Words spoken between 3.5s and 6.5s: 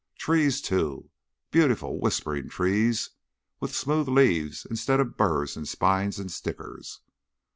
with smooth leaves instead of burrs and spines and